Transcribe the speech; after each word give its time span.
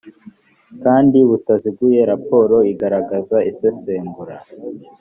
kandi 0.83 1.17
butaziguye 1.29 1.99
raporo 2.11 2.57
igaragaza 2.71 3.37
isesengura 3.51 4.35